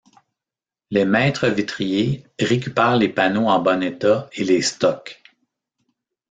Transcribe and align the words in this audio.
Les 0.89 1.05
maître-vitriers 1.05 2.25
récupèrent 2.39 2.97
les 2.97 3.07
panneaux 3.09 3.45
en 3.45 3.59
bon 3.59 3.83
état 3.83 4.27
et 4.33 4.43
les 4.43 4.63
stockent. 4.63 5.21